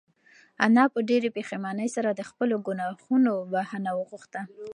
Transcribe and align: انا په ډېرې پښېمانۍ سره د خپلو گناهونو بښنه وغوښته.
انا 0.65 0.83
په 0.93 0.99
ډېرې 1.09 1.29
پښېمانۍ 1.37 1.89
سره 1.95 2.09
د 2.13 2.21
خپلو 2.29 2.55
گناهونو 2.67 3.33
بښنه 3.51 3.91
وغوښته. 3.95 4.41